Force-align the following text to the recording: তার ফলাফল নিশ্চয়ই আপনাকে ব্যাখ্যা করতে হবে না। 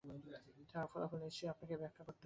তার 0.71 0.85
ফলাফল 0.87 1.19
নিশ্চয়ই 1.19 1.49
আপনাকে 1.49 1.75
ব্যাখ্যা 1.77 2.03
করতে 2.03 2.09
হবে 2.11 2.17
না। 2.17 2.19